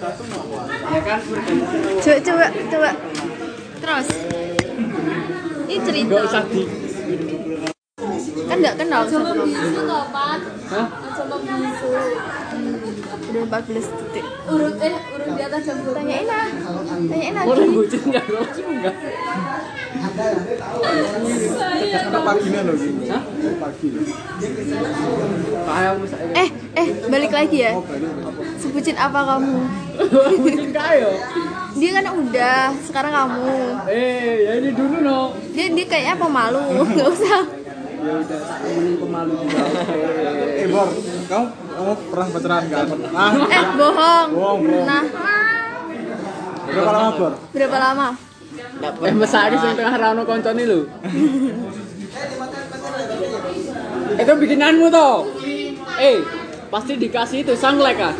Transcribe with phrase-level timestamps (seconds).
[0.00, 1.20] Ya kan
[2.00, 2.90] Coba coba coba.
[3.80, 4.06] Terus.
[5.68, 6.08] Ini cerita.
[6.08, 6.62] Enggak usah di
[8.48, 9.02] Kan nggak kenal
[10.70, 10.86] Hah?
[11.20, 11.88] coba bisu
[13.30, 14.24] Udah 14 detik.
[14.50, 16.48] urut eh urut di atas jam Tanyain lah.
[17.06, 17.70] Tanyain lagi.
[17.70, 18.24] bucin enggak?
[18.26, 18.94] Enggak?
[22.66, 22.76] Loh.
[23.06, 23.22] Hah?
[23.60, 23.88] Pagi.
[26.34, 27.72] Eh, eh, balik lagi ya.
[28.56, 29.56] Sebutin apa kamu?
[30.40, 31.10] bucin kayo.
[31.80, 33.46] Dia kan udah, sekarang kamu.
[33.86, 35.20] Eh, ya ini dulu no.
[35.54, 37.40] Dia dia kayaknya pemalu, nggak usah.
[38.00, 39.64] Ya udah, temenin pemalu juga.
[40.56, 40.88] Eh Bor,
[41.26, 42.86] kamu kamu pernah pacaran kan?
[42.90, 44.28] Nah, Eh, bohong.
[44.34, 44.86] Bohong, bohong.
[44.88, 45.04] Nah,
[46.66, 47.32] berapa lama Bor?
[47.52, 48.08] berapa lama?
[48.80, 50.80] Eh, mesake sing tengah rano koncone lho.
[54.16, 55.28] Itu bikinanmu toh.
[55.96, 56.18] Eh,
[56.70, 58.14] pasti dikasih itu sanglek ah.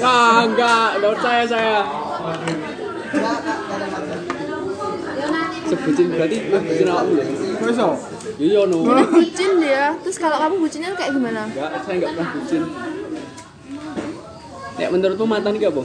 [0.00, 1.80] Nah, enggak, enggak percaya saya.
[5.66, 7.24] Sebutin berarti lu bucin awakmu ya?
[7.58, 7.88] Kok iso?
[8.36, 8.76] Iya no.
[8.86, 9.84] Dia bucin dia.
[10.00, 11.42] Terus kalau kamu bucinnya kayak gimana?
[11.50, 12.62] Enggak, saya enggak pernah bucin.
[14.76, 15.82] Nek menurutmu mantan iki apa?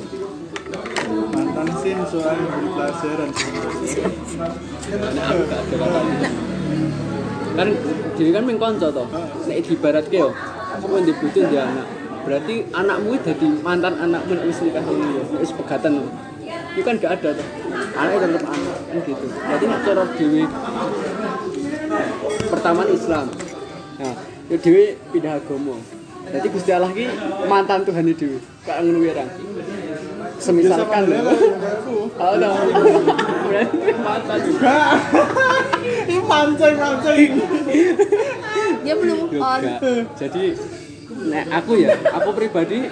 [1.32, 3.30] Mantan sih soalnya beri pelajaran.
[4.92, 6.30] Nek aku gak ada katanya.
[7.52, 7.68] Kan
[8.16, 9.04] diri kan ming kanca to.
[9.48, 10.30] Nek dibaratke yo,
[10.80, 11.88] kowe ndek bucin dia anak.
[12.22, 16.08] Berarti anakmu jadi mantan anakmu nek wis nikah ini wis pegatan.
[16.72, 17.48] Itu kan gak ada tuh.
[17.98, 19.26] Anaknya tetap anak kan gitu.
[19.28, 20.44] Berarti nek cara dhewe
[22.48, 23.26] pertama Islam.
[24.00, 24.16] Nah,
[24.48, 25.76] yo dhewe pindah agama.
[26.32, 27.06] Jadi Gusti Allah ki
[27.50, 28.40] mantan Tuhan itu.
[28.64, 29.26] Kak ngono ra.
[30.42, 31.20] Semisalkan lho.
[32.18, 32.50] Oh, no.
[33.50, 34.74] Berarti mantan juga.
[36.12, 37.32] Ini mancing mancing.
[38.84, 39.64] Dia belum on.
[40.20, 40.44] Jadi
[41.22, 42.92] nek aku ya, aku pribadi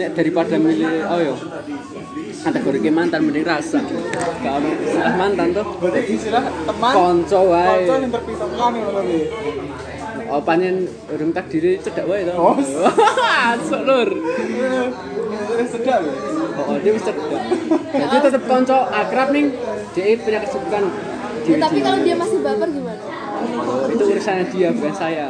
[0.00, 1.34] nek daripada milih oh yo
[2.40, 3.84] kategori ke mantan mending rasa.
[3.84, 5.66] Ono istilah mantan tuh.
[5.76, 6.92] Berarti istilah teman.
[6.96, 7.84] Konco wae.
[7.84, 9.24] Konco yang terpisahkan ya lebih.
[10.30, 12.32] Oh panjen urung takdiri cedak wae to.
[12.32, 12.56] Oh.
[13.52, 14.08] Asuk lur.
[15.60, 16.14] Sedap ya.
[16.64, 17.28] Oh, dia wis cedak.
[17.92, 19.52] Jadi tetep konco akrab ning
[19.92, 20.88] dia punya kesibukan
[21.40, 23.00] Ya, tapi kalau dia masih baper gimana
[23.88, 25.26] itu urusannya dia bukan saya.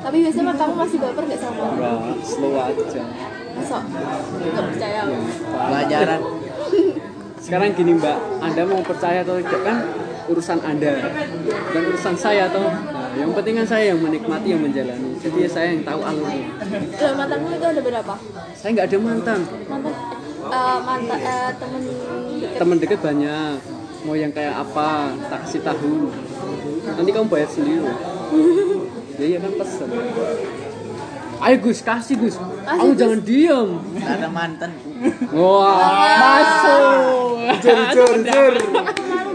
[0.00, 3.02] tapi biasanya kamu masih baper nggak sama orang Enggak, slow aja.
[3.52, 3.82] masuk
[4.42, 5.18] nggak percaya Ya,
[5.50, 6.20] pelajaran
[7.36, 9.78] Sekarang gini Mbak, Anda mau percaya atau tidak kan
[10.26, 10.98] urusan Anda,
[11.62, 12.66] bukan urusan saya toh.
[12.66, 15.14] Nah, yang penting kan saya yang menikmati, yang menjalani.
[15.16, 16.50] Jadi ya saya yang tahu alurnya.
[17.14, 18.14] Mantanmu itu ada berapa
[18.50, 19.94] Saya nggak ada mantan, mantan
[20.46, 23.56] eh mantan eh, temen deket teman dekat banyak.
[24.06, 26.14] Mau yang kayak apa, tak kasih tahu.
[26.86, 27.82] Nanti kamu bayar sendiri.
[27.82, 27.96] loh.
[29.18, 29.90] ya iya kan pesen.
[31.36, 32.38] Ayo Gus, kasih Gus.
[32.38, 33.68] Kamu jangan diem.
[33.98, 34.70] Nggak ada mantan
[35.34, 36.82] Wah, masuk.
[37.66, 38.54] Jujur, jujur, jujur.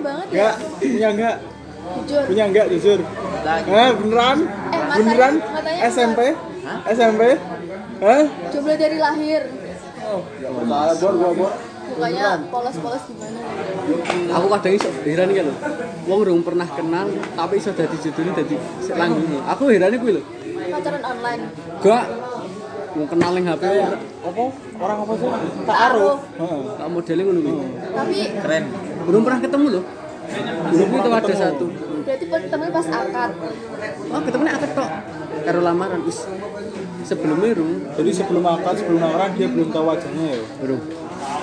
[0.01, 1.35] Banget ya Enggak, punya enggak?
[2.01, 2.99] jujur Punya enggak jujur?
[3.43, 4.37] Eh, beneran?
[4.47, 5.33] matanya- Beneran?
[5.85, 6.19] SMP?
[6.87, 7.21] SMP?
[8.01, 8.23] Hah?
[8.49, 9.41] coba dari lahir
[10.41, 11.51] Ya salah, Bor, gua, Bor.
[11.91, 13.39] Mukanya polos-polos gimana
[14.31, 15.53] aku kadang iso heran iki lho.
[16.07, 18.55] Wong urung pernah kenal tapi iso dadi judulnya dadi
[18.91, 19.39] langgungnya.
[19.55, 20.23] Aku heran kuwi lho.
[20.71, 21.41] pacaran online
[21.81, 22.03] Gak
[22.91, 23.63] mau kenal ning HP
[24.21, 24.43] Apa?
[24.81, 25.27] Orang apa sih?
[25.67, 26.19] Ta'aruf.
[26.37, 26.61] Heeh.
[26.79, 27.53] tak modelnya ngono kuwi.
[27.91, 28.63] tapi keren
[29.01, 29.83] Belum pernah ketemu loh.
[30.71, 31.65] Dulu itu ada satu.
[32.01, 33.31] berarti temennya pas akad
[34.11, 34.89] Oh, ketemunya akad tok.
[35.43, 36.23] Karo lamaran wis.
[37.01, 40.43] Sebelumnya rung, Jadi sebelum makan, sebelum lamaran dia belum tahu wajahnya ya.
[40.69, 40.83] rung.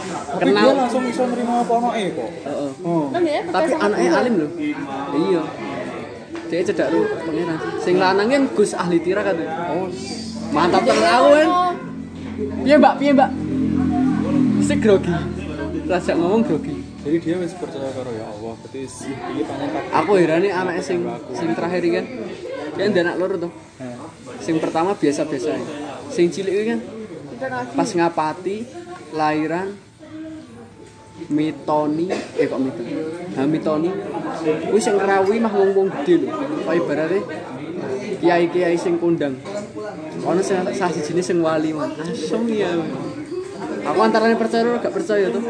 [0.09, 0.77] Tapi dia Kenal.
[0.77, 2.31] langsung bisa nerima apa ono eh kok.
[2.45, 2.71] Heeh.
[2.85, 3.07] Oh.
[3.13, 4.51] kan dia Tapi anaknya alim loh.
[5.15, 5.43] Iya.
[6.49, 7.59] Dia cedak lu pangeran.
[7.85, 9.37] Sing lanang kan Gus ahli tira kan.
[9.73, 9.89] Oh,
[10.49, 11.49] Mantap tenan aku kan.
[12.65, 12.95] Piye Mbak?
[12.97, 13.31] Piye Mbak?
[14.65, 15.15] Si grogi.
[15.89, 16.77] Rasa ngomong grogi.
[16.99, 18.53] jadi dia masih percaya karo ya Allah.
[18.61, 18.85] Berarti
[19.49, 19.83] panen tak.
[20.05, 21.01] Aku heran nih anak sing
[21.33, 22.07] sing terakhir iki kan.
[22.77, 23.53] Dia anak loro tuh.
[24.45, 25.57] Sing pertama biasa-biasa.
[26.13, 26.81] Sing cilik iki kan
[27.79, 28.67] pas ngapati
[29.15, 29.79] lahiran
[31.29, 32.93] mitoni eh kok mitoni?
[33.37, 33.91] Ha mitoni.
[34.73, 36.29] Kuwi sing ngerawi mah wong wong gede lho.
[36.65, 37.19] Kaya ibarate
[38.21, 39.37] kiai kiai sing kondang.
[40.25, 42.73] Ono sing salah siji sing wali mah asem ya.
[43.89, 45.41] Aku antaranya percaya ora gak percaya tuh?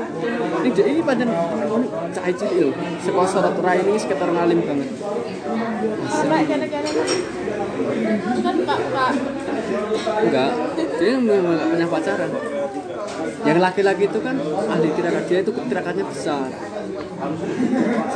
[0.63, 2.71] Ini dia ini pancen ini cah cilik lho.
[3.03, 4.91] Saka sorot rai ini sekitar ngalim banget.
[6.07, 6.61] Coba kan
[10.23, 10.51] enggak.
[10.99, 12.58] Dia memang gak punya pacaran
[13.47, 14.37] yang laki-laki itu kan
[14.69, 16.49] ahli tirakat dia itu tirakatnya besar.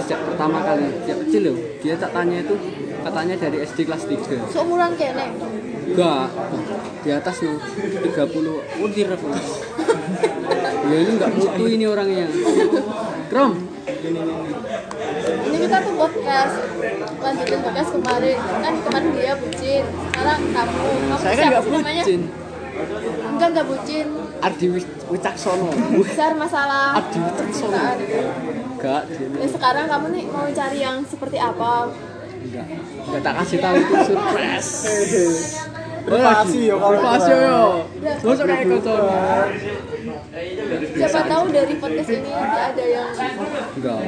[0.03, 1.56] Sejak pertama kali dia kecil loh.
[1.83, 2.55] Dia tak tanya itu
[3.03, 5.27] katanya dari SD kelas 3 seumuran kene
[5.93, 6.27] enggak.
[7.03, 9.27] Di atas no 30 udir aku.
[10.83, 12.27] Ya ini nggak mutu ini orangnya.
[13.31, 13.53] Krom.
[15.43, 16.55] Ini kita tuh podcast.
[17.23, 18.39] Lanjutin podcast kemarin.
[18.39, 20.79] Kan kemarin dia bucin sekarang kamu.
[20.83, 22.03] Kamu saya kan siapa nggak sih namanya?
[22.03, 22.21] bucin.
[23.33, 24.06] Enggak enggak bucin
[24.43, 25.71] Ardi Wic- Wicaksono.
[25.97, 26.99] Besar masalah.
[26.99, 27.79] Ardi Wicaksono.
[28.75, 29.03] Enggak
[29.39, 31.94] Ya sekarang kamu nih mau cari yang seperti apa?
[32.43, 32.67] enggak.
[33.03, 34.71] Enggak tak kasih tahu itu surprise
[36.03, 37.63] Privasi yo kalau Privasi yo.
[38.23, 39.03] Masuk kayak kocok.
[40.93, 43.09] Siapa tahu dari podcast ini nanti ada yang
[43.79, 44.01] Enggak.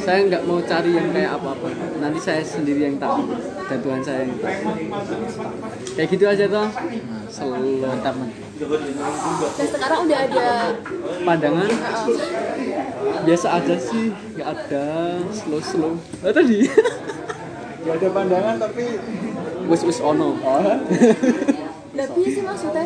[0.00, 1.68] Saya enggak mau cari yang kayak apa-apa.
[2.00, 3.34] Nanti saya sendiri yang tahu.
[3.68, 4.70] Dan Tuhan saya yang tahu.
[5.94, 6.68] Kayak gitu aja toh.
[7.28, 8.30] Selalu Mantap, man.
[9.58, 10.48] dan sekarang udah ada
[11.26, 11.70] pandangan
[13.26, 14.86] biasa aja sih, enggak ada
[15.34, 15.94] slow slow.
[16.22, 16.70] Oh, tadi.
[17.84, 18.84] Gak ada pandangan tapi
[19.64, 20.28] Wis wis ono.
[21.94, 22.84] tapi sih maksudnya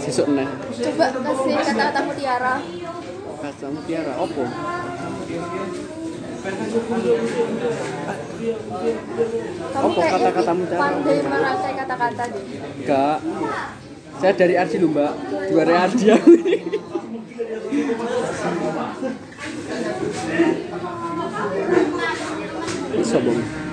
[0.00, 0.46] Sesuk neh.
[0.72, 2.54] coba kasih kata-kata mutiara
[3.40, 4.42] Kata mutiara opo?
[9.70, 10.80] kamu kata-kata mutiara?
[10.80, 12.44] pandai merangkai kata-kata deh
[12.80, 13.18] Enggak.
[14.20, 15.12] Saya dari Ardi lho, Mbak.
[15.48, 16.04] Juara Ardi.
[23.02, 23.69] Sombong.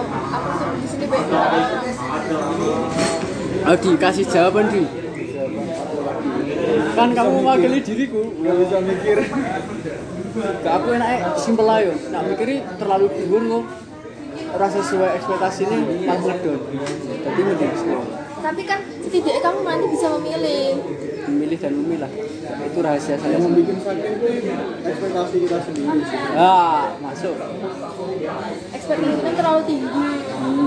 [0.00, 1.26] Aku di sini baik
[3.64, 4.84] Adi kasih jawaban di.
[6.92, 8.22] Kan kamu mewakili diriku.
[8.44, 9.18] gak bisa mikir.
[10.60, 11.92] Gak aku enaknya simpel ayo.
[12.12, 13.64] Nak mikiri terlalu dhuwur kok.
[14.54, 16.60] Ora sesuai ekspektasi ini malah ngedon.
[17.24, 18.23] Jadi mending slow.
[18.44, 20.76] Tapi kan setidaknya kamu nanti bisa memilih
[21.24, 22.12] Memilih dan memilah.
[22.68, 23.40] Itu rahasia saya.
[23.40, 24.26] Yang membuat sakit itu
[24.84, 26.18] ekspektasi kita sendiri sih.
[26.36, 27.32] Ah, masuk.
[28.76, 30.04] ekspektasi kan terlalu tinggi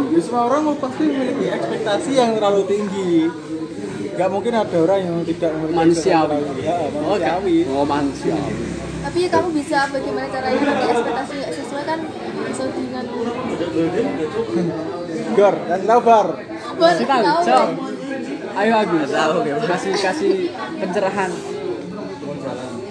[0.10, 3.30] Ya, semua orang pasti memiliki ekspektasi yang terlalu tinggi.
[4.18, 6.42] Gak mungkin ada orang yang tidak memiliki Manusiawi.
[6.66, 6.76] Ya,
[7.06, 7.58] Oh, manusiawi.
[7.70, 8.54] Oh, manusiawi.
[8.98, 12.00] tapi ya kamu bisa bagaimana caranya nanti ekspektasi sesuai kan
[12.44, 13.06] bisa dengan
[15.38, 16.02] Gar, kasih tahu
[16.78, 17.66] Kasih tahu, deh.
[18.58, 19.12] Ayo Agus,
[19.68, 20.34] kasih kasih
[20.78, 21.32] pencerahan.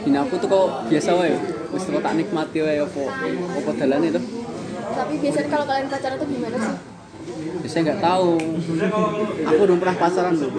[0.06, 1.35] Ini aku tuh kok biasa wae.
[1.75, 3.03] Wis kok tak nikmati wae apa
[3.59, 4.21] apa dalan itu.
[4.97, 6.77] tapi biasanya kalau kalian pacaran tuh gimana sih
[7.37, 8.31] Ya, saya nggak tahu.
[9.44, 10.50] Aku belum pernah pacaran loh.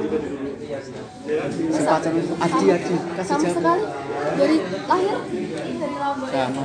[1.74, 3.56] Pacaran itu Adi Adi kasih sama jawab.
[3.56, 3.84] sekali
[4.38, 5.18] dari lahir
[5.74, 6.64] dari lama Sama.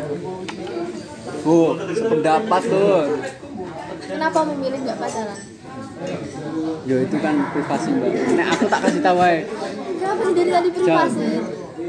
[1.42, 3.02] Oh, sependapat tuh.
[4.04, 5.38] kenapa memilih nggak pacaran
[6.82, 8.10] Yo itu kan privasi mbak.
[8.34, 9.38] Nek aku tak kasih tahu wae.
[10.02, 11.28] kenapa sih dari tadi privasi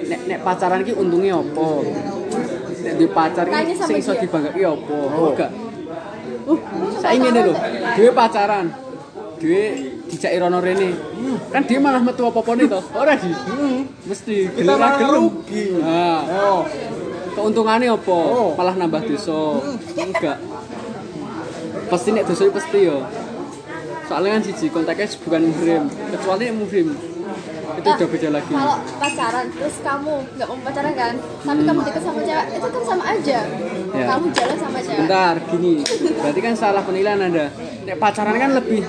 [0.04, 1.70] Nek nek pacaran ki untungnya apa?
[2.84, 4.98] Nek di pacar ki sing iso dibanggaki apa?
[5.18, 5.52] Oh, enggak.
[6.44, 6.60] Uh,
[7.00, 7.54] saya ngene lho.
[7.96, 8.66] Dhewe pacaran.
[9.40, 9.64] Dhewe
[10.12, 10.90] dijak rono rene.
[11.50, 12.80] Kan dia malah metu apa-apane to.
[12.94, 13.32] Ora di.
[14.06, 15.22] Mesti Kita gelem ra malah gelem.
[15.24, 15.64] rugi.
[15.80, 16.54] Nah, Ayo.
[17.34, 18.20] keuntungannya apa?
[18.20, 18.52] Oh.
[18.60, 19.40] Malah nambah dosa.
[19.96, 20.38] Enggak.
[21.88, 22.98] Pasti nek dosa pasti yo.
[24.14, 26.88] Soalnya kan siji kontaknya bukan muhrim, kecuali yang muhrim.
[27.74, 28.54] Itu Nah, udah beda lagi.
[28.54, 32.84] kalau pacaran terus kamu nggak mau pacaran kan tapi kamu deket sama cewek itu kan
[32.86, 33.40] sama aja
[33.90, 34.06] Ya.
[34.06, 35.74] kamu jalan sama cewek Bentar, gini.
[36.14, 37.46] Berarti kan salah penilaian Anda.
[37.82, 38.82] Nek pacaran kan lebih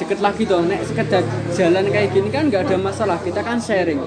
[0.00, 0.64] deket lagi toh.
[0.64, 1.20] Nek sekedar
[1.52, 3.20] jalan kayak gini kan nggak ada masalah.
[3.20, 4.00] Kita kan sharing.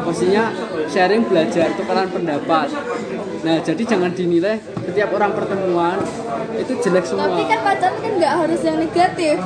[0.00, 0.54] Maksudnya
[0.86, 2.70] sharing belajar, tukaran pendapat.
[3.40, 5.96] Nah, jadi jangan dinilai setiap orang pertemuan
[6.54, 7.24] itu jelek semua.
[7.26, 9.36] tapi kan pacaran kan nggak harus yang negatif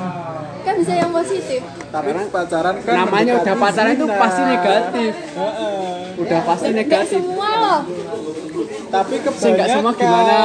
[0.61, 5.13] kan bisa yang positif Tapi pacaran kan namanya udah pacaran itu pasti negatif.
[5.15, 5.87] Heeh.
[6.17, 7.19] Udah pasti Nggak negatif.
[7.21, 7.81] semua loh
[8.89, 9.35] Tapi nggak
[9.69, 10.39] semua kebanyakan gimana?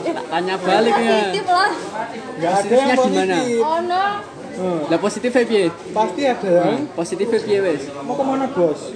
[0.00, 1.10] Eh, Tanya balik ya.
[1.12, 1.70] positif lah
[2.32, 3.36] Nggak ada yang Positifnya gimana?
[3.36, 3.62] positif.
[3.62, 4.04] oh no
[4.50, 4.80] Hmm.
[4.86, 5.64] Lah positifnya piye?
[5.90, 7.82] Pasti ada yang Positifnya piye wes?
[7.98, 8.92] mau ke mana bos?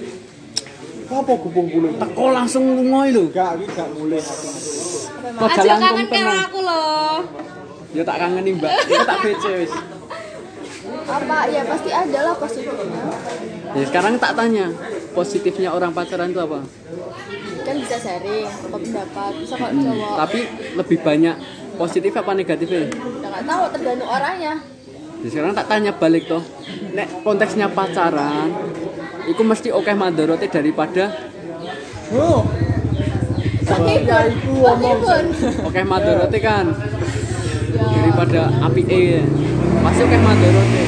[1.05, 1.89] Apa gubung bulu?
[1.93, 3.29] Teko langsung lungoy lho.
[3.29, 4.21] Gak, ini gak mulai.
[5.25, 7.17] Kok Aja jalan kangen karo aku loh
[7.91, 9.73] Ya tak kangen nih mbak, itu tak BC wis.
[11.05, 13.03] apa ya pasti ada lah positifnya
[13.71, 14.65] Ya sekarang tak tanya,
[15.11, 16.59] positifnya orang pacaran itu apa?
[17.59, 20.39] kan bisa sharing apa pendapat bisa kalau Hmm, cowok tapi
[20.75, 21.35] lebih banyak
[21.75, 22.85] positif apa negatifnya?
[22.93, 24.53] udah nggak tahu tergantung orangnya
[25.17, 26.43] Ya sekarang tak tanya balik toh.
[26.91, 28.53] Nek konteksnya pacaran,
[29.25, 31.03] itu mesti oke mandorotnya daripada
[32.07, 32.45] Oh,
[33.65, 34.77] menghibur itu omong.
[34.77, 35.25] menghibur
[35.63, 36.65] oke mandorotnya kan
[37.75, 39.03] daripada api e.
[39.81, 40.83] Pasti oke mandorotnya.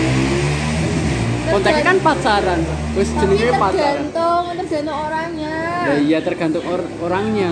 [1.48, 2.60] Konteksnya kan pacaran,
[2.92, 3.72] terus jenisnya pacaran.
[4.04, 7.52] tergantung tergantung orangnya Ya iya tergantung or- orangnya.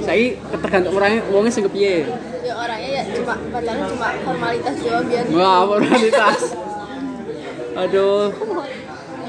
[0.00, 2.08] Saya tergantung orangnya, uangnya sing kepiye.
[2.40, 6.40] ya orangnya ya cuma pacaran cuma formalitas doang biar wah moralitas
[7.82, 8.28] aduh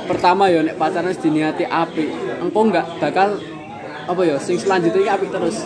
[0.06, 2.06] pertama ya nek pacaran wis diniati api
[2.42, 3.38] engko enggak bakal
[4.06, 5.66] apa ya sing selanjutnya apik terus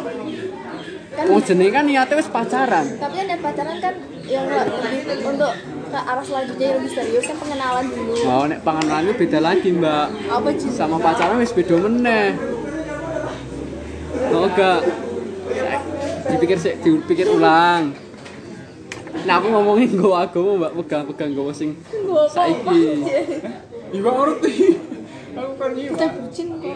[1.16, 3.94] kan wong jenenge kan niate wis pacaran tapi kan yang pacaran kan
[4.30, 5.52] yang lebih untuk
[5.90, 10.08] ke arah selanjutnya yang lebih serius kan pengenalan dulu Wah, nek panganannya beda lagi, Mbak.
[10.30, 12.38] apa sih Sama pacaran wis beda meneh.
[14.30, 14.86] Oh, enggak.
[16.30, 17.90] Dipikir sih, dipikir ulang.
[19.26, 21.74] Nah, aku ngomongin gue agama, Mbak, pegang-pegang gue sing
[22.30, 22.82] saiki.
[23.90, 24.54] Ibu ngerti.
[25.30, 25.94] Aku kan iya.
[25.94, 26.76] kita bucin kok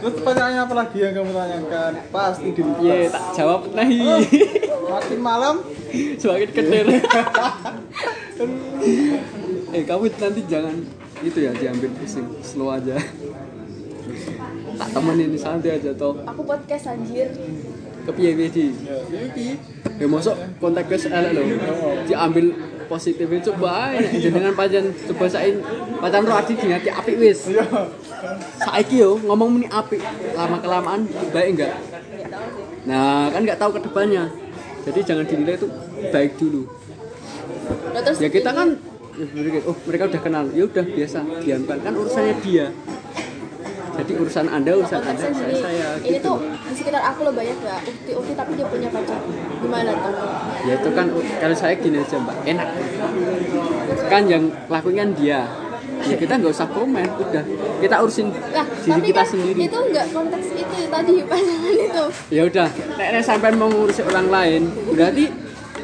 [0.00, 1.92] Terus pertanyaan apa lagi yang kamu tanyakan?
[2.12, 4.00] Pasti di Iya, tak jawab nahi.
[4.90, 6.86] Makin malam Semakin kecil.
[9.76, 10.74] eh, kamu nanti jangan
[11.20, 12.96] itu ya diambil pusing, slow aja.
[14.80, 16.16] Tak temenin santai aja toh.
[16.24, 17.28] aku podcast anjir
[18.00, 18.66] Kepiye piye di?
[19.12, 19.48] ya iki.
[20.00, 21.42] Ya masuk kontak wis elek lho.
[22.08, 22.56] Diambil
[22.90, 25.62] positifnya coba ae nek jenengan pancen coba sain
[26.02, 27.46] pacan ro adi dingati apik wis.
[27.46, 27.62] Iya.
[28.58, 30.02] Saiki yo ngomong muni apik,
[30.34, 31.72] lama kelamaan baik enggak?
[32.90, 34.26] Nah, kan nggak tahu ke depannya.
[34.82, 35.68] Jadi jangan dinilai itu
[36.10, 36.66] baik dulu.
[37.94, 38.74] Nah, Ya kita kan
[39.20, 42.66] mereka- oh mereka udah kenal, ya udah biasa diamkan kan urusannya dia.
[44.00, 46.32] Jadi urusan anda, urusan anda, saya saya ini gitu.
[46.32, 49.20] tuh di sekitar aku loh banyak gak ukti ukti tapi dia punya pacar.
[49.60, 50.14] Gimana tuh?
[50.64, 52.36] Ya itu kan kalau saya gini aja mbak.
[52.48, 52.68] Enak.
[54.08, 55.40] Kan yang lakuin kan dia.
[56.00, 57.44] Ya kita nggak usah komen udah.
[57.84, 59.60] Kita urusin nah diri tapi kita kan sendiri.
[59.68, 62.04] itu enggak konteks itu tadi pasangan itu.
[62.32, 62.68] Ya udah.
[62.96, 64.62] Nek nek sampai mau ngurusin orang lain
[64.96, 65.24] berarti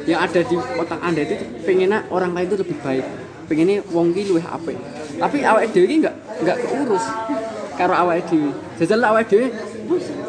[0.09, 1.37] yang ada di otak anda itu
[1.69, 3.05] pengennya orang lain itu lebih baik.
[3.45, 4.81] Pengennya wong ki luwih apik.
[5.21, 7.05] Tapi awake dhewe nggak nggak keurus
[7.77, 8.51] karo awake dhewe.
[8.81, 9.47] Jajal awake dhewe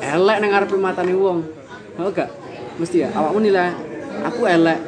[0.04, 1.39] elek nang ngarepe matane wong.
[1.98, 2.30] Oh gak?
[2.77, 3.74] Mesti ya awakmu nilai
[4.22, 4.80] aku elek.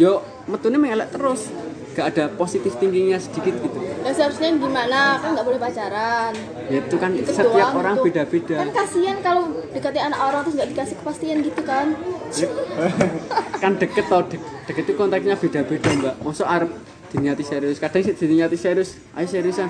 [0.00, 1.50] Yo metune meng elek terus.
[1.92, 3.78] Gak ada positif tingginya sedikit gitu.
[4.06, 5.18] Ya seharusnya gimana?
[5.18, 6.30] Kan nggak boleh pacaran.
[6.70, 8.04] Ya itu kan Itu setiap doang orang gitu.
[8.06, 8.56] beda-beda.
[8.62, 9.42] Kan kasihan kalau
[9.74, 11.86] dekati anak orang terus nggak dikasih kepastian gitu kan.
[13.58, 14.38] Kan deket tau dek,
[14.70, 16.14] deket itu konteksnya beda-beda mbak.
[16.22, 16.70] Masuk arep
[17.10, 17.82] diniati serius.
[17.82, 19.66] Kadang sih diniati serius ayo seriusan.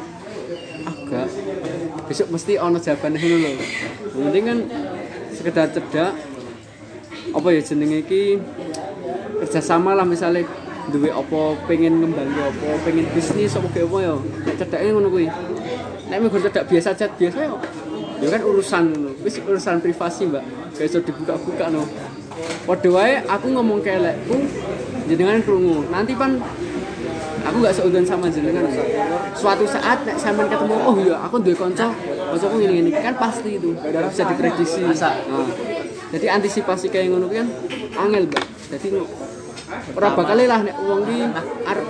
[0.85, 1.27] Ah enggak
[2.09, 3.55] besok mesti ono dulu loh
[4.19, 4.59] yang penting kan
[5.35, 6.13] sekedar cedak
[7.35, 8.41] apa ya jenenge iki?
[9.39, 10.43] Kerjasama lah misalnya
[10.89, 14.15] duwe apa pengen ngembangi apa pengen bisnis apa kayak apa ya.
[14.59, 15.29] Cedaknya ngono kuwi.
[16.09, 17.55] Nek mung cedak biasa chat biasa ya.
[18.19, 20.45] Ya kan urusan ngono wis urusan privasi mbak.
[20.75, 21.87] Gak iso dibuka-buka no.
[22.67, 24.37] Padha wae aku ngomong kelekku
[25.07, 25.87] jenengan krungu.
[25.93, 26.41] Nanti pan
[27.45, 28.67] aku nggak seudon sama jenengan.
[29.35, 31.93] Suatu saat nek sampean ketemu, oh iya aku duwe kanca,
[32.33, 33.75] kancaku ngene ngene kan pasti itu.
[33.77, 34.81] Gak bisa diprediksi.
[34.87, 34.95] Nah,
[36.09, 37.47] jadi antisipasi kayak ngono kan
[37.99, 38.45] angel, Mbak.
[38.73, 39.11] Jadi no-
[39.69, 41.17] ora bakal lah nek wong ki
[41.69, 41.87] arep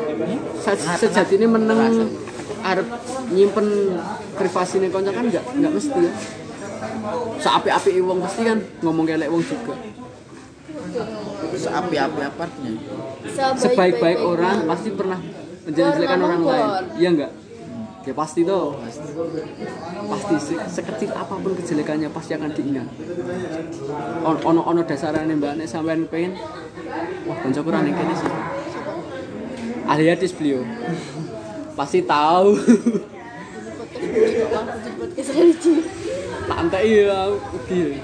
[0.58, 2.10] se- sejatine meneng
[2.66, 2.86] arep
[3.30, 3.94] nyimpen
[4.34, 6.12] privasine kanca kan enggak enggak mesti ya.
[7.38, 9.74] Seapi-api wong pasti kan ngomong kelek wong juga.
[11.54, 12.72] Seapi-api apartnya.
[13.58, 15.20] sebaik-baik orang pasti pernah
[15.68, 16.68] menjelek-jelekan orang lain.
[16.96, 17.32] Iya enggak?
[18.02, 18.72] Ya pasti toh.
[20.08, 22.88] Pasti se- sekecil apa pun kejelekannya pasti akan diingat.
[24.24, 26.32] On- Ono ono dasarane Mbak nek sampean pengen
[27.28, 28.32] wah kanca kurang ning kene sih.
[29.84, 30.64] Ahli hadis beliau.
[31.76, 32.56] Pasti tahu.
[34.98, 35.74] podcast religi
[36.48, 38.00] tak entek ya ugi.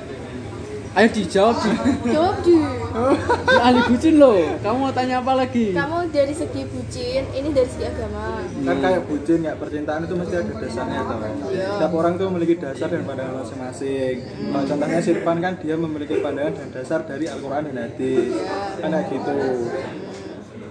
[0.94, 1.70] Ayo dijawab di,
[2.14, 4.38] jawab di di ahli bucin loh.
[4.62, 5.74] Kamu mau tanya apa lagi?
[5.74, 10.34] kamu dari segi bucin ini dari segi agama Kan kayak bucin ya percintaan itu mesti
[10.38, 11.18] ada dasarnya tau.
[11.50, 11.68] Iya.
[11.74, 14.16] Setiap orang tuh memiliki dasar dan pandangan masing-masing.
[14.22, 18.30] Kalau contohnya Sirpan kan dia memiliki pandangan dan dasar dari Al-Quran dan hadis.
[18.78, 19.34] Kan kayak gitu.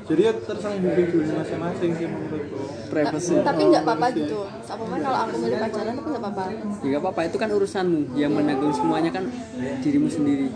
[0.03, 2.57] Jadi ya terserah individu masing-masing sih menurutku.
[2.93, 3.33] Privacy.
[3.41, 7.21] tapi nggak apa-apa gitu Sapoma kalau aku milih pacaran tapi nggak apa-apa Ya nggak apa-apa
[7.25, 9.25] itu kan urusanmu yang menanggung semuanya kan
[9.81, 10.47] dirimu sendiri.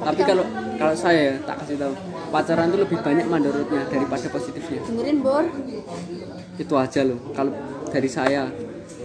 [0.00, 0.44] Tapi kalau
[0.74, 1.94] kalau saya ya, tak kasih tahu
[2.34, 4.80] pacaran itu lebih banyak mandorotnya daripada positifnya.
[4.82, 5.44] dengerin bor
[6.58, 7.18] Itu aja loh.
[7.30, 7.52] Kalau
[7.94, 8.50] dari saya,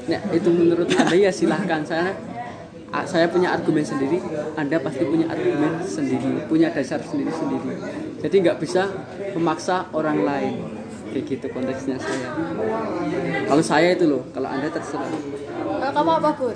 [0.10, 2.13] Nek, itu menurut anda ya silahkan saya
[3.05, 4.17] saya punya argumen sendiri,
[4.58, 7.69] anda pasti punya argumen sendiri, punya dasar sendiri sendiri.
[8.19, 8.89] Jadi nggak bisa
[9.38, 10.55] memaksa orang lain.
[11.10, 12.29] Kayak gitu konteksnya saya.
[13.50, 15.10] Kalau saya itu loh, kalau anda terserah.
[15.10, 16.53] kalau kamu apa bor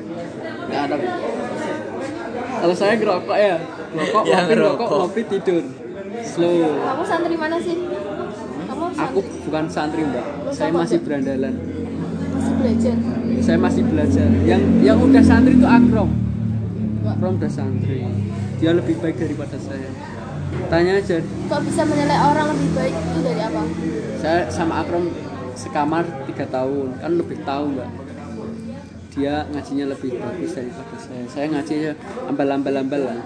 [0.70, 0.96] Nggak ada.
[2.62, 3.56] Kalau saya ngerokok ya,
[3.98, 4.98] ngerokok, Ya, ngopi, ngerokok, ngerokok.
[5.02, 5.64] ngopi, tidur.
[6.24, 6.78] Slow.
[6.78, 7.78] kamu santri mana sih
[8.70, 11.54] kamu Aku santri bukan santri mbak, saya masih berandalan.
[12.44, 12.96] Masih belajar?
[13.40, 14.28] Saya masih belajar.
[14.44, 16.10] Yang yang udah santri itu Akrom.
[17.08, 18.04] Akrom udah santri.
[18.60, 19.90] Dia lebih baik daripada saya.
[20.70, 21.18] tanya aja.
[21.50, 23.62] Kok bisa menilai orang lebih baik itu dari apa?
[24.22, 25.10] Saya sama Akrom
[25.56, 27.00] sekamar tiga tahun.
[27.00, 27.90] Kan lebih tahu mbak.
[29.14, 31.24] Dia ngajinya lebih bagus daripada saya.
[31.30, 31.92] Saya ngajinya
[32.28, 33.22] ambal-ambal-ambal lah.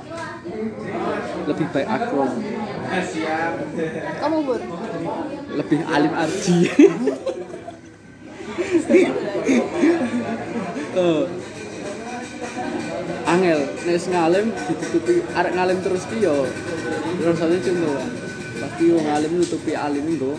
[1.50, 2.31] Lebih baik Akrom.
[4.24, 4.62] Kamu bur?
[5.57, 6.57] Lebih alim arji
[10.98, 11.27] Tuh.
[13.27, 16.48] angel nek ngalim ditutupi arek ngalim terus ki yo
[17.27, 18.08] rasane contoh lah
[18.58, 20.34] pasti wong ngalim nutupi alim nggo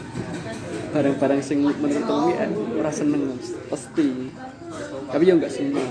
[0.96, 2.48] barang-barang sing menurut kami eh,
[2.80, 3.36] ora seneng
[3.68, 4.32] pasti
[5.12, 5.84] tapi yo enggak semua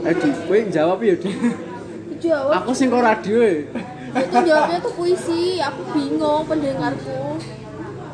[0.00, 0.32] Eh, Di,
[0.72, 1.28] jawab ya, Di.
[2.24, 3.68] jawab Aku sing kok radio e.
[4.12, 7.38] itu jawabnya tuh puisi aku bingung pendengarku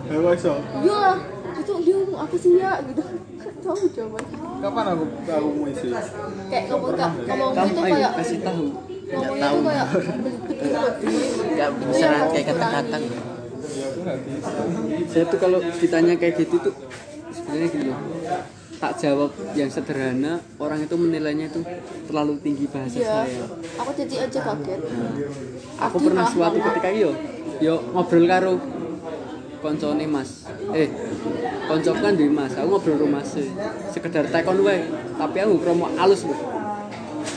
[0.07, 1.17] Ya iya lah
[1.57, 3.03] itu dia ngomong apa sih ya gitu
[3.59, 5.89] tahu jawabannya Kapan aku aku mau isi?
[6.47, 6.95] kayak ngomong
[7.27, 8.67] ngomong Kamu itu ayo kayak kasih tahu.
[9.07, 9.87] ngomongnya tuh kayak
[10.17, 10.93] belibet gitu loh
[11.57, 12.97] Gak bisa mau kayak kata-kata.
[13.67, 14.17] Ya aku nggak.
[15.07, 16.75] Saya tuh kalau ditanya kayak gitu tuh
[17.31, 17.93] sebenarnya gini.
[18.77, 21.65] Tak jawab yang sederhana, orang itu menilainya itu
[22.05, 23.45] terlalu tinggi bahasa iya saya.
[23.75, 24.81] aku jadi aja kaget
[25.77, 27.13] Aku pernah suatu ketika yo
[27.61, 28.57] yo ngobrol karo
[29.61, 30.49] koncone Mas.
[30.73, 30.89] Eh,
[31.69, 33.37] konco kan duwe Mas, aku ngobrol karo Mas.
[33.93, 34.89] Sekedar tekon wae,
[35.21, 36.37] tapi aku kromo alus lho.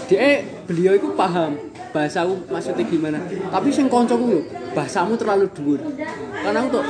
[0.08, 1.58] Dia beliau itu paham
[1.90, 3.20] bahasa aku maksudnya gimana.
[3.28, 4.42] Tapi sing koncoku lho,
[4.72, 5.80] bahasamu terlalu dhuwur.
[6.40, 6.86] Karena aku tuh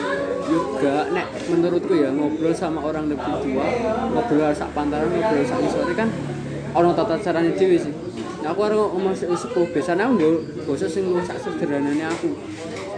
[0.50, 3.66] juga nek menurutku ya ngobrol sama orang lebih tua,
[4.14, 6.10] ngobrol sak pantaran, ngobrol sak sore kan
[6.74, 7.94] orang tata caranya dewe sih.
[8.40, 12.32] Aku harus ngomong sing sepuh biasanya aku nggak basa sing sak sederhananya aku.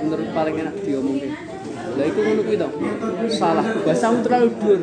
[0.06, 1.34] Menurut paling enak diomongin.
[1.98, 2.70] Lah ngono kuwi to.
[3.34, 4.82] Salah, bahasamu terlalu dhuwur.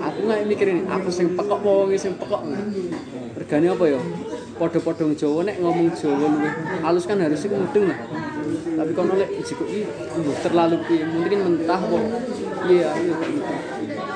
[0.00, 2.42] Aku nggak mikirin aku sing pekok apa wong sing pekok.
[3.36, 4.00] Regane apa ya?
[4.60, 6.52] Wong Jawa nek ngomong Jawa luwih
[6.84, 7.98] halus kan harusnya mudeng lah.
[8.76, 9.88] Tapi lek jiko iki
[10.20, 12.04] mbuh terlalu piye mungkin mentah kok.
[12.68, 13.54] Iya, aku yo gak gitu.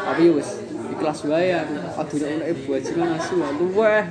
[0.05, 0.49] Tapi yo wis
[0.93, 1.75] ikhlas wae aku.
[1.97, 4.05] Aduh nek nek bajingan asu luweh.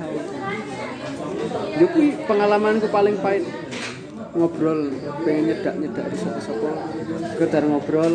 [1.80, 3.44] Yo kuwi pengalamanku paling pahit.
[4.34, 4.90] Ngobrol
[5.22, 8.14] pengen nyedak nyedak di sapa sapa ngobrol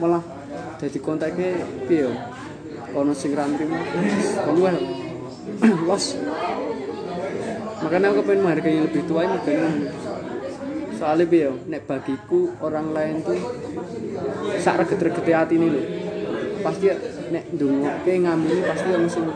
[0.00, 0.24] malah
[0.80, 2.12] jadi kontaknya piye yo?
[2.96, 3.76] Kono sing ra nrimo
[4.48, 4.72] kono
[5.84, 6.16] los.
[7.84, 9.70] Makanya aku pengen menghargai yang lebih tua ini makanya
[10.96, 11.52] soalnya yo?
[11.68, 13.40] Nek bagiku orang lain tuh
[14.60, 15.84] sak reget-reget hati ini loh
[16.60, 16.92] pasti
[17.32, 19.26] nek ndongoke ngamini pasti langsung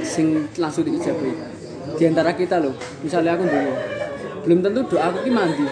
[0.00, 0.26] sing
[0.56, 1.53] langsung diijabahi
[1.94, 3.74] di antara kita loh misalnya aku ndongo
[4.44, 5.66] belum tentu doa aku mandi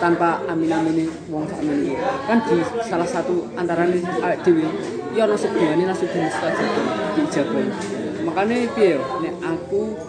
[0.00, 1.92] tanpa amin amin wong sak amin.
[2.24, 2.56] Kan di
[2.88, 4.64] salah satu antara awake dhewe
[5.12, 6.68] ya ono sedihane langsung dimustajab
[7.14, 7.68] diijabahi
[8.24, 9.00] makanya piye yo?
[9.20, 10.00] Nek aku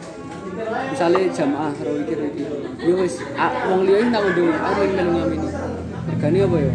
[0.95, 2.43] misalnya jamaah karo iki iki
[2.87, 3.19] yo wis
[3.67, 5.49] wong liya tak ndongo aku melu ngamini.
[6.01, 6.73] Regane apa ya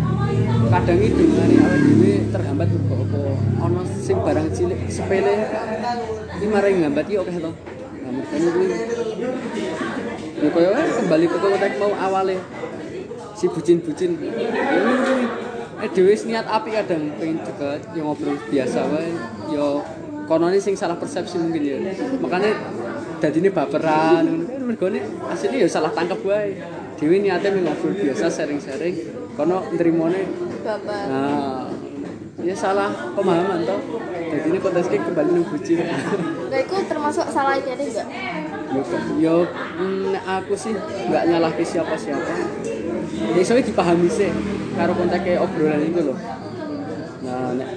[0.77, 3.21] kadang itu ngene awake dhewe terhambat mergo apa
[3.65, 5.35] ono sing barang cilik sepele
[6.37, 7.53] iki marai ngambat iki akeh to
[10.37, 12.37] ya kaya wae kembali ke konteks mau awale.
[13.37, 14.17] Si bucin-bucin.
[15.77, 19.13] Eh dhewe wis niat apik kadang pengen deket ya ngobrol biasa wae.
[19.53, 19.67] Ya
[20.25, 21.79] konone sing salah persepsi mungkin ya.
[22.19, 22.53] Makanya
[23.21, 24.25] dadine baperan.
[24.25, 26.57] Ngono kan mergone asline ya salah tangkep wae.
[26.97, 28.97] Dhewe niate mung ngobrol biasa sharing-sharing.
[29.37, 30.25] Kono nrimone
[30.65, 31.69] bapak nah
[32.47, 33.81] ya salah pemahaman toh.
[34.27, 35.79] Jadi ini konteksnya kembali nang bucin
[36.47, 38.07] nah itu termasuk salah ini enggak
[38.75, 38.83] yo
[39.19, 39.37] yo
[39.79, 42.33] mm, aku sih nggak nyalahke siapa siapa
[43.35, 44.31] ya soalnya dipahami sih
[44.77, 46.19] karo kontaknya obrolan itu loh.
[47.25, 47.69] Nah nek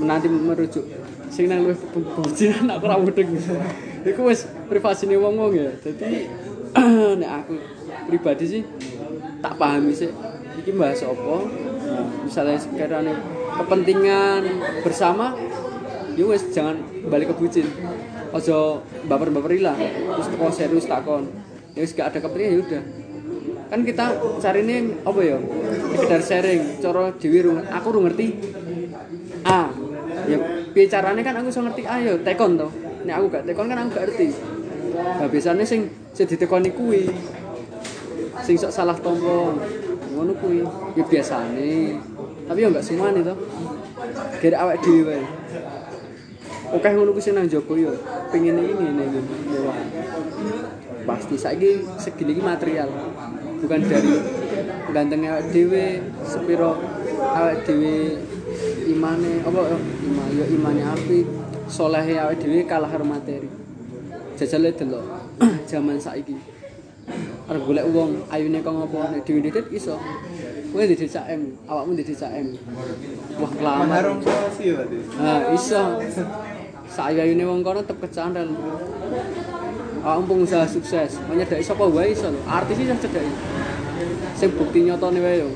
[0.00, 0.84] menanti merujuk
[1.28, 3.28] sing nang luwih bucinan aku ora mudeng.
[4.06, 5.70] Iku wis privasine wong-wong ya.
[5.84, 6.26] Jadi
[7.20, 7.54] nek aku
[8.08, 8.62] pribadi sih
[9.44, 10.08] tak pahami sih
[10.58, 11.36] iki bahas apa.
[11.88, 13.14] Nah, misalnya sekiranya
[13.58, 14.42] kepentingan
[14.86, 15.34] bersama
[16.18, 17.66] ya jangan balik ke bucin.
[18.28, 21.32] Ojo baper-baper lah terus teko serius takon
[21.72, 22.82] ya wis gak ada kepentingan ya udah.
[23.68, 24.06] Kan kita
[24.40, 25.36] cari ini apa ya?
[25.92, 28.26] Sekedar sharing cara dewi rung aku rung ngerti.
[29.44, 29.68] A
[30.28, 30.38] ya
[30.72, 32.68] piye carane kan aku iso ngerti A ya tekon to.
[33.04, 34.28] Nek aku gak tekon kan aku gak ngerti.
[34.98, 37.12] Nah biasanya sing sing ditekoni kuwi.
[38.42, 39.54] Sing sok salah tompo
[40.16, 40.64] ngono kuwi.
[40.96, 42.00] Ya biasane
[42.48, 43.36] tapi ya enggak semua nih toh.
[44.40, 45.22] Kira awak dhewe wae.
[46.72, 47.92] Oke ngono sing nang jaba yo.
[48.32, 49.06] Pengen ini nih
[49.52, 49.76] mewah
[51.04, 52.88] pasti saiki segini material.
[53.60, 54.16] Bukan dari
[54.88, 56.80] gantengnya awak dhewe sepiro
[57.20, 58.16] awak dhewe
[58.88, 59.60] imane apa
[60.08, 61.28] iman yo imane apik
[61.68, 63.48] solehe awak dhewe kalah karo materi.
[64.40, 65.04] Jajale delok
[65.70, 66.36] zaman saiki.
[67.48, 69.96] Arep golek wong ayune kok ngopo nek dhewe-dhewe iso
[70.68, 72.54] kowe di desa M awakmu di desa M
[73.40, 73.52] wah
[74.58, 74.98] ya berarti.
[75.18, 75.82] Nah, iso.
[76.88, 78.48] Saayune wong kono tetep kecantol.
[80.02, 82.40] Awakmu pengusaha sukses, menyedaki sapa wae iso lho.
[82.48, 83.32] Artis iso cedhaki.
[84.34, 85.48] Sing bukti nyatane wae yo.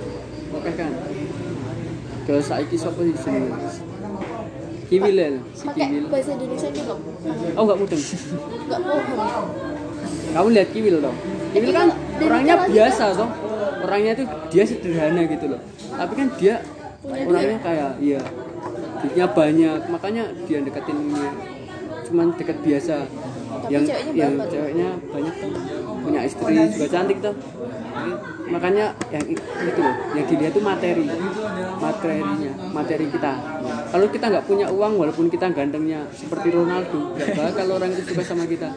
[0.55, 0.93] Oke kan.
[2.23, 3.51] Terus saiki sapa sih sing
[4.93, 6.05] Kiwil ya, si pakai Kiwil.
[6.13, 6.93] bahasa Indonesia gitu
[7.57, 7.97] Oh enggak mudeng.
[7.97, 9.49] nggak bohong
[10.37, 11.17] Kamu lihat Kiwil dong.
[11.57, 11.89] Kiwil kan
[12.21, 13.52] orangnya biasa toh.
[13.83, 15.61] Orangnya tuh dia sederhana gitu loh.
[15.91, 16.55] Tapi kan dia
[17.05, 18.23] orangnya kayak iya.
[19.03, 21.27] Duitnya banyak, makanya dia deketin ini.
[22.07, 22.97] Cuman deket biasa.
[23.71, 25.35] yang ceweknya yang ceweknya banyak
[26.03, 27.37] punya istri juga cantik tuh.
[28.49, 31.07] Makanya yang itu loh, yang dilihat tuh materi,
[31.79, 33.33] materinya, materi kita.
[33.93, 38.23] Kalau kita nggak punya uang, walaupun kita gantengnya seperti Ronaldo, nggak bakal orang itu suka
[38.25, 38.73] sama kita.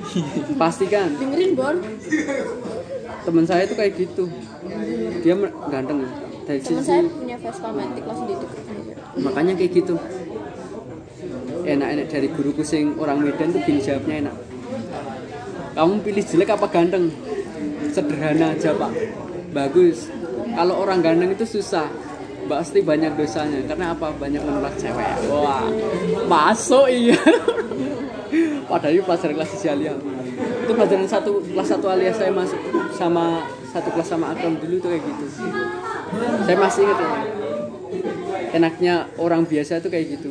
[0.60, 1.10] Pasti kan?
[1.16, 1.76] dengerin Bon
[3.24, 4.24] teman saya tuh kayak gitu.
[5.20, 5.34] Dia
[5.68, 6.08] ganteng.
[6.48, 8.46] Dari teman sisi saya punya Vespa Matic langsung aja
[9.18, 9.94] makanya kayak gitu.
[11.66, 14.36] Enak-enak dari guruku sing orang Medan tuh gini jawabnya enak.
[15.76, 17.12] Kamu pilih jelek apa ganteng?
[17.90, 18.92] Sederhana aja pak.
[19.50, 20.08] Bagus.
[20.50, 21.86] Kalau orang ganteng itu susah.
[22.50, 23.62] Pasti banyak dosanya.
[23.68, 24.10] Karena apa?
[24.10, 25.30] Banyak menolak cewek.
[25.30, 25.62] Wah.
[26.26, 27.18] Masuk iya.
[28.70, 29.94] Padahal itu pelajaran kelas di Alia
[30.70, 32.62] itu pelajaran satu kelas satu alias saya masuk
[32.94, 33.42] sama
[33.74, 35.26] satu kelas sama Akram dulu tuh kayak gitu.
[36.46, 37.10] Saya masih ingat ya.
[38.54, 40.30] Enaknya orang biasa itu kayak gitu.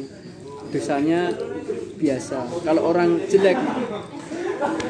[0.72, 1.36] Dosanya
[2.00, 2.48] biasa.
[2.64, 3.60] Kalau orang jelek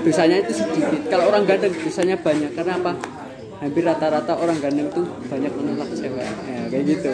[0.05, 1.01] dosanya itu sedikit.
[1.09, 2.53] Kalau orang ganteng dosanya banyak.
[2.53, 2.93] Karena apa?
[3.65, 5.01] Hampir rata-rata orang ganteng itu
[5.33, 6.29] banyak menolak cewek.
[6.45, 7.12] Ya, kayak gitu.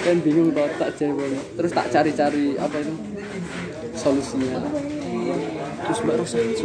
[0.00, 1.44] Kan bingung kalau tak cewek.
[1.60, 2.94] Terus tak cari-cari apa itu?
[3.92, 4.64] Solusinya.
[5.80, 6.38] Terus mbak Rosa